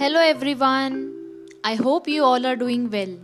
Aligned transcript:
Hello 0.00 0.18
everyone. 0.18 0.92
I 1.62 1.74
hope 1.74 2.08
you 2.08 2.24
all 2.24 2.46
are 2.50 2.56
doing 2.56 2.84
well. 2.90 3.16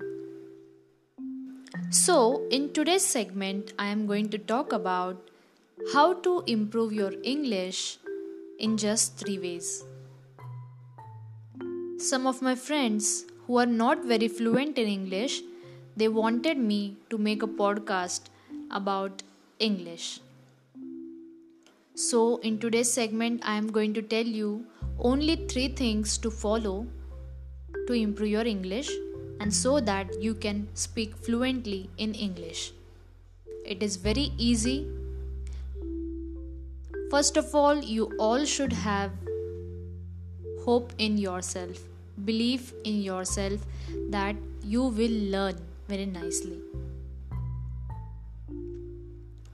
So, 1.89 2.47
in 2.51 2.75
today's 2.75 3.07
segment, 3.13 3.73
I 3.79 3.87
am 3.87 4.07
going 4.07 4.29
to 4.35 4.37
talk 4.37 4.75
about 4.75 5.31
how 5.95 6.13
to 6.27 6.43
improve 6.47 6.93
your 6.93 7.15
English 7.23 7.97
in 8.59 8.77
just 8.77 9.17
three 9.17 9.39
ways. 9.39 9.85
Some 11.97 12.27
of 12.27 12.43
my 12.43 12.55
friends 12.55 13.25
who 13.47 13.57
are 13.57 13.73
not 13.81 14.05
very 14.05 14.29
fluent 14.29 14.77
in 14.77 14.87
English, 14.87 15.41
they 15.97 16.09
wanted 16.09 16.59
me 16.59 16.99
to 17.09 17.17
make 17.17 17.43
a 17.43 17.53
podcast 17.65 18.29
about 18.71 19.23
English. 19.59 20.21
So, 21.95 22.37
in 22.43 22.59
today's 22.59 22.93
segment, 22.93 23.41
I 23.47 23.57
am 23.57 23.73
going 23.73 23.95
to 23.95 24.03
tell 24.03 24.27
you 24.27 24.67
only 24.99 25.37
three 25.47 25.69
things 25.69 26.19
to 26.19 26.31
follow 26.31 26.87
to 27.87 27.93
improve 27.93 28.29
your 28.29 28.47
English 28.47 28.91
and 29.41 29.53
so 29.53 29.81
that 29.81 30.21
you 30.21 30.35
can 30.35 30.67
speak 30.75 31.17
fluently 31.17 31.89
in 31.99 32.15
English. 32.15 32.73
It 33.65 33.83
is 33.83 33.97
very 33.97 34.33
easy. 34.39 34.87
First 37.11 37.37
of 37.37 37.55
all, 37.55 37.77
you 37.77 38.13
all 38.19 38.45
should 38.45 38.73
have 38.73 39.13
hope 40.65 40.93
in 40.99 41.19
yourself, 41.19 41.79
believe 42.25 42.73
in 42.85 43.03
yourself 43.03 43.61
that 44.11 44.35
you 44.65 44.83
will 44.85 45.17
learn 45.35 45.57
very 45.89 46.07
nicely. 46.07 46.59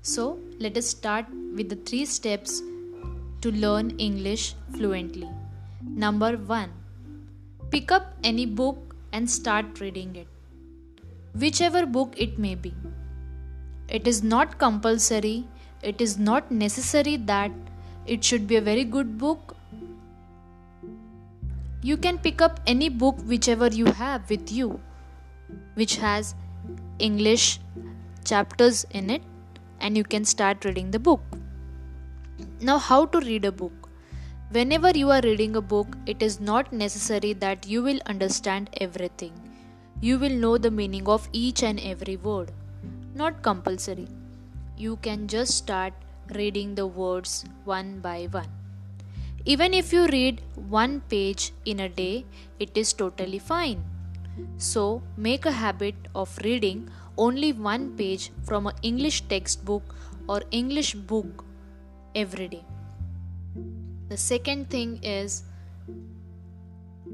So, 0.02 0.38
let 0.58 0.76
us 0.76 0.86
start 0.86 1.26
with 1.56 1.68
the 1.68 1.76
three 1.76 2.06
steps 2.06 2.62
to 3.42 3.52
learn 3.52 3.90
English 3.98 4.54
fluently. 4.72 5.28
Number 5.94 6.38
1 6.38 6.70
Pick 7.70 7.92
up 7.92 8.14
any 8.24 8.46
book 8.46 8.96
and 9.12 9.30
start 9.30 9.78
reading 9.78 10.16
it. 10.16 10.26
Whichever 11.34 11.84
book 11.84 12.14
it 12.16 12.38
may 12.38 12.54
be. 12.54 12.72
It 13.88 14.06
is 14.06 14.22
not 14.22 14.58
compulsory, 14.58 15.44
it 15.82 16.00
is 16.00 16.18
not 16.18 16.50
necessary 16.50 17.18
that 17.18 17.50
it 18.06 18.24
should 18.24 18.46
be 18.46 18.56
a 18.56 18.62
very 18.62 18.84
good 18.84 19.18
book. 19.18 19.54
You 21.82 21.98
can 21.98 22.16
pick 22.16 22.40
up 22.40 22.60
any 22.66 22.88
book 22.88 23.18
whichever 23.26 23.66
you 23.66 23.84
have 23.84 24.30
with 24.30 24.50
you, 24.50 24.80
which 25.74 25.96
has 25.96 26.34
English 27.00 27.60
chapters 28.24 28.86
in 28.92 29.10
it 29.10 29.22
and 29.78 29.94
you 29.94 30.04
can 30.04 30.24
start 30.24 30.64
reading 30.64 30.90
the 30.90 30.98
book. 30.98 31.20
Now, 32.60 32.78
how 32.78 33.04
to 33.04 33.20
read 33.20 33.44
a 33.44 33.52
book? 33.52 33.81
Whenever 34.54 34.90
you 34.90 35.10
are 35.10 35.22
reading 35.22 35.56
a 35.56 35.62
book, 35.62 35.96
it 36.04 36.22
is 36.22 36.38
not 36.38 36.74
necessary 36.74 37.32
that 37.32 37.66
you 37.66 37.82
will 37.82 38.00
understand 38.04 38.68
everything. 38.82 39.32
You 40.02 40.18
will 40.18 40.34
know 40.42 40.58
the 40.58 40.70
meaning 40.70 41.08
of 41.08 41.26
each 41.32 41.62
and 41.62 41.80
every 41.80 42.16
word. 42.16 42.50
Not 43.14 43.40
compulsory. 43.40 44.08
You 44.76 44.96
can 44.96 45.26
just 45.26 45.56
start 45.56 45.94
reading 46.34 46.74
the 46.74 46.86
words 46.86 47.46
one 47.64 48.00
by 48.00 48.28
one. 48.30 48.50
Even 49.46 49.72
if 49.72 49.90
you 49.90 50.06
read 50.08 50.42
one 50.68 51.00
page 51.08 51.52
in 51.64 51.80
a 51.80 51.88
day, 51.88 52.26
it 52.58 52.76
is 52.76 52.92
totally 52.92 53.38
fine. 53.38 53.82
So, 54.58 55.02
make 55.16 55.46
a 55.46 55.52
habit 55.52 55.94
of 56.14 56.36
reading 56.44 56.90
only 57.16 57.54
one 57.54 57.96
page 57.96 58.30
from 58.44 58.66
an 58.66 58.76
English 58.82 59.22
textbook 59.22 59.94
or 60.28 60.42
English 60.50 60.92
book 60.92 61.42
every 62.14 62.48
day. 62.48 62.64
The 64.12 64.18
second 64.18 64.68
thing 64.68 65.02
is 65.02 65.42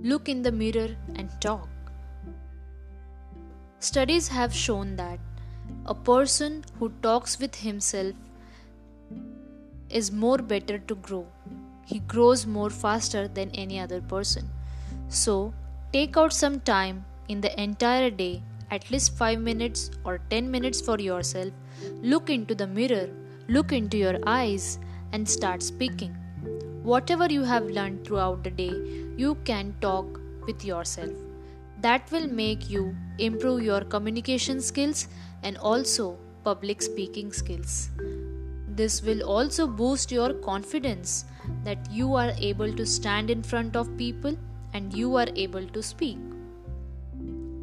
look 0.03 0.28
in 0.28 0.43
the 0.43 0.50
mirror 0.50 0.97
and 1.15 1.31
talk. 1.41 1.69
Studies 3.78 4.27
have 4.27 4.53
shown 4.53 4.97
that 4.97 5.21
a 5.87 5.95
person 5.95 6.65
who 6.81 6.89
talks 7.00 7.39
with 7.39 7.55
himself 7.55 8.17
is 9.89 10.11
more 10.11 10.39
better 10.39 10.78
to 10.78 10.97
grow. 10.97 11.25
He 11.87 12.00
grows 12.00 12.47
more 12.47 12.69
faster 12.69 13.28
than 13.28 13.53
any 13.53 13.78
other 13.78 14.00
person. 14.00 14.50
So, 15.06 15.55
take 15.93 16.17
out 16.17 16.33
some 16.33 16.59
time 16.59 17.05
in 17.28 17.41
the 17.41 17.62
entire 17.62 18.11
day 18.11 18.43
at 18.73 18.91
least 18.91 19.17
5 19.17 19.41
minutes 19.41 19.93
or 20.03 20.19
10 20.31 20.50
minutes 20.50 20.81
for 20.81 20.99
yourself, 20.99 21.53
look 22.03 22.28
into 22.28 22.56
the 22.56 22.67
mirror, 22.67 23.09
look 23.47 23.71
into 23.71 23.97
your 23.97 24.19
eyes, 24.27 24.81
and 25.12 25.28
start 25.28 25.62
speaking. 25.62 26.17
Whatever 26.88 27.26
you 27.31 27.43
have 27.43 27.65
learned 27.65 28.06
throughout 28.06 28.43
the 28.43 28.50
day, 28.50 28.72
you 29.15 29.34
can 29.44 29.75
talk 29.82 30.21
with 30.47 30.65
yourself. 30.65 31.12
That 31.82 32.10
will 32.10 32.26
make 32.26 32.71
you 32.71 32.97
improve 33.19 33.62
your 33.62 33.82
communication 33.82 34.62
skills 34.62 35.06
and 35.43 35.59
also 35.59 36.16
public 36.44 36.81
speaking 36.81 37.31
skills. 37.31 37.91
This 38.69 39.03
will 39.03 39.22
also 39.22 39.66
boost 39.66 40.10
your 40.10 40.32
confidence 40.32 41.26
that 41.62 41.91
you 41.91 42.15
are 42.15 42.32
able 42.38 42.72
to 42.72 42.87
stand 42.87 43.28
in 43.28 43.43
front 43.43 43.76
of 43.76 43.94
people 43.99 44.34
and 44.72 44.94
you 44.94 45.15
are 45.16 45.28
able 45.37 45.69
to 45.69 45.82
speak. 45.82 46.16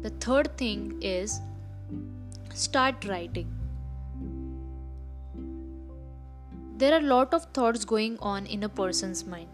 The 0.02 0.10
third 0.20 0.56
thing 0.56 1.02
is 1.02 1.40
start 2.54 3.04
writing. 3.06 3.55
There 6.78 6.92
are 6.92 6.98
a 6.98 7.08
lot 7.08 7.32
of 7.32 7.44
thoughts 7.54 7.86
going 7.86 8.18
on 8.20 8.44
in 8.44 8.64
a 8.64 8.68
person's 8.68 9.24
mind. 9.24 9.48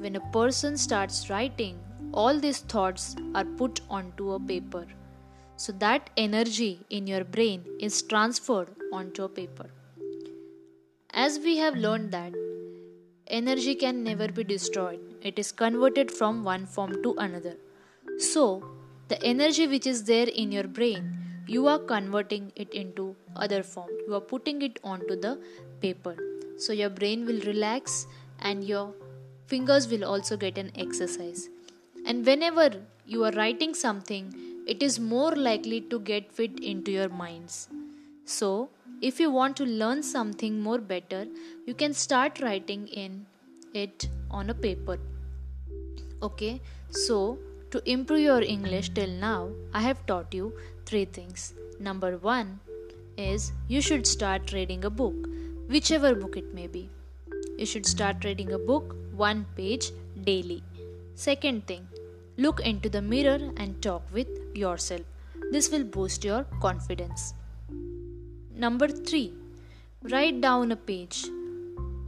When 0.00 0.16
a 0.16 0.30
person 0.32 0.76
starts 0.76 1.30
writing, 1.30 1.78
all 2.12 2.40
these 2.40 2.58
thoughts 2.58 3.14
are 3.36 3.44
put 3.44 3.80
onto 3.88 4.32
a 4.32 4.40
paper. 4.40 4.84
So 5.54 5.70
that 5.78 6.10
energy 6.16 6.80
in 6.90 7.06
your 7.06 7.22
brain 7.22 7.64
is 7.78 8.02
transferred 8.02 8.70
onto 8.92 9.22
a 9.22 9.28
paper. 9.28 9.70
As 11.10 11.38
we 11.38 11.58
have 11.58 11.76
learned 11.76 12.10
that 12.10 12.34
energy 13.28 13.76
can 13.76 14.02
never 14.02 14.26
be 14.26 14.42
destroyed, 14.42 14.98
it 15.22 15.38
is 15.38 15.52
converted 15.52 16.10
from 16.10 16.42
one 16.42 16.66
form 16.66 17.00
to 17.04 17.14
another. 17.18 17.56
So, 18.18 18.68
the 19.06 19.22
energy 19.22 19.68
which 19.68 19.86
is 19.86 20.02
there 20.02 20.26
in 20.26 20.50
your 20.50 20.66
brain 20.66 21.18
you 21.46 21.66
are 21.68 21.78
converting 21.78 22.52
it 22.56 22.72
into 22.72 23.14
other 23.34 23.62
form 23.62 23.90
you 24.06 24.14
are 24.14 24.20
putting 24.20 24.62
it 24.62 24.78
onto 24.84 25.16
the 25.16 25.40
paper 25.80 26.14
so 26.58 26.72
your 26.72 26.90
brain 26.90 27.26
will 27.26 27.40
relax 27.40 28.06
and 28.40 28.64
your 28.64 28.94
fingers 29.46 29.88
will 29.88 30.04
also 30.04 30.36
get 30.36 30.58
an 30.58 30.70
exercise. 30.76 31.48
And 32.06 32.26
whenever 32.26 32.70
you 33.06 33.24
are 33.24 33.32
writing 33.32 33.74
something 33.74 34.34
it 34.66 34.82
is 34.82 34.98
more 35.00 35.34
likely 35.34 35.80
to 35.80 35.98
get 35.98 36.32
fit 36.32 36.58
into 36.62 36.90
your 36.92 37.08
minds. 37.08 37.68
So 38.24 38.70
if 39.00 39.18
you 39.18 39.30
want 39.30 39.56
to 39.56 39.64
learn 39.64 40.02
something 40.02 40.60
more 40.60 40.78
better 40.78 41.26
you 41.66 41.74
can 41.74 41.94
start 41.94 42.40
writing 42.40 42.86
in 42.88 43.26
it 43.74 44.08
on 44.30 44.50
a 44.50 44.54
paper. 44.54 44.98
Okay? 46.22 46.60
So 46.90 47.38
to 47.70 47.82
improve 47.90 48.20
your 48.20 48.42
English 48.42 48.90
till 48.90 49.08
now, 49.08 49.50
I 49.72 49.80
have 49.80 50.04
taught 50.06 50.34
you 50.34 50.52
three 50.84 51.06
things. 51.06 51.54
Number 51.80 52.18
one 52.18 52.60
is 53.16 53.52
you 53.68 53.80
should 53.80 54.06
start 54.06 54.52
reading 54.52 54.84
a 54.84 54.90
book, 54.90 55.14
whichever 55.72 56.14
book 56.14 56.36
it 56.36 56.54
may 56.54 56.66
be. 56.66 56.88
You 57.58 57.66
should 57.66 57.86
start 57.86 58.24
reading 58.24 58.52
a 58.52 58.58
book 58.58 58.96
one 59.14 59.46
page 59.56 59.90
daily. 60.24 60.62
Second 61.14 61.66
thing, 61.66 61.86
look 62.36 62.60
into 62.60 62.88
the 62.88 63.02
mirror 63.02 63.40
and 63.56 63.80
talk 63.82 64.02
with 64.12 64.28
yourself. 64.54 65.02
This 65.50 65.70
will 65.70 65.84
boost 65.84 66.24
your 66.24 66.44
confidence. 66.60 67.34
Number 68.54 68.88
three, 68.88 69.32
write 70.10 70.40
down 70.40 70.72
a 70.72 70.76
page 70.76 71.26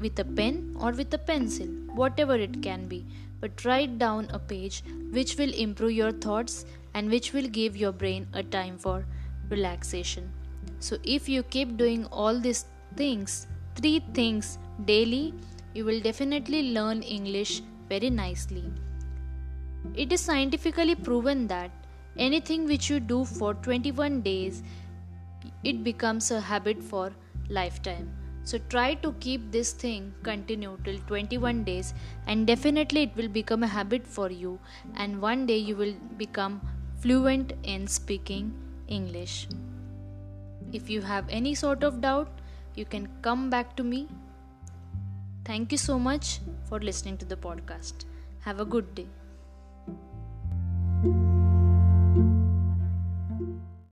with 0.00 0.18
a 0.18 0.24
pen 0.24 0.76
or 0.78 0.92
with 0.92 1.12
a 1.14 1.18
pencil, 1.18 1.66
whatever 1.94 2.34
it 2.34 2.62
can 2.62 2.86
be 2.86 3.04
but 3.44 3.64
write 3.64 3.98
down 3.98 4.28
a 4.30 4.38
page 4.38 4.82
which 5.16 5.36
will 5.38 5.52
improve 5.62 5.92
your 5.92 6.12
thoughts 6.12 6.64
and 6.94 7.10
which 7.10 7.32
will 7.34 7.48
give 7.56 7.76
your 7.76 7.92
brain 7.92 8.26
a 8.32 8.42
time 8.42 8.78
for 8.78 9.04
relaxation. 9.50 10.30
So, 10.78 10.96
if 11.04 11.28
you 11.28 11.42
keep 11.42 11.76
doing 11.76 12.06
all 12.06 12.40
these 12.40 12.64
things, 12.96 13.46
three 13.74 14.00
things 14.14 14.58
daily, 14.84 15.34
you 15.74 15.84
will 15.84 16.00
definitely 16.00 16.72
learn 16.72 17.02
English 17.02 17.62
very 17.88 18.10
nicely. 18.10 18.64
It 19.94 20.12
is 20.12 20.20
scientifically 20.20 20.94
proven 20.94 21.46
that 21.48 21.70
anything 22.16 22.66
which 22.66 22.88
you 22.88 23.00
do 23.00 23.24
for 23.24 23.54
21 23.54 24.22
days, 24.22 24.62
it 25.62 25.84
becomes 25.84 26.30
a 26.30 26.40
habit 26.40 26.82
for 26.82 27.12
lifetime. 27.48 28.10
So 28.44 28.58
try 28.68 28.94
to 28.94 29.12
keep 29.20 29.50
this 29.50 29.72
thing 29.72 30.12
continue 30.22 30.76
till 30.84 30.98
21 31.06 31.64
days 31.64 31.94
and 32.26 32.46
definitely 32.46 33.04
it 33.04 33.16
will 33.16 33.28
become 33.28 33.62
a 33.62 33.66
habit 33.66 34.06
for 34.06 34.30
you 34.30 34.58
and 34.96 35.20
one 35.20 35.46
day 35.46 35.56
you 35.56 35.76
will 35.76 35.94
become 36.18 36.60
fluent 37.00 37.54
in 37.62 37.86
speaking 37.86 38.52
English. 38.86 39.48
If 40.72 40.90
you 40.90 41.00
have 41.00 41.26
any 41.30 41.54
sort 41.54 41.82
of 41.82 42.02
doubt, 42.02 42.28
you 42.74 42.84
can 42.84 43.08
come 43.22 43.50
back 43.50 43.76
to 43.76 43.84
me. 43.84 44.08
Thank 45.44 45.72
you 45.72 45.78
so 45.78 45.98
much 45.98 46.40
for 46.68 46.80
listening 46.80 47.18
to 47.18 47.24
the 47.24 47.36
podcast. 47.36 48.04
Have 48.40 48.60
a 48.60 48.64
good 48.64 48.94
day. 48.94 49.06